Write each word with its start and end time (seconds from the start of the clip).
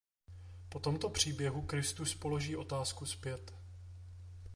Po 0.69 0.79
tomto 0.79 1.09
příběhu 1.09 1.61
Kristus 1.61 2.15
položí 2.15 2.55
otázku 2.55 3.05
zpět. 3.05 3.53